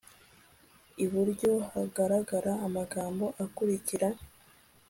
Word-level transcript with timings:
iburyo 1.03 1.51
hagaragara 1.71 2.51
amagambo 2.67 3.25
akurikira 3.43 4.07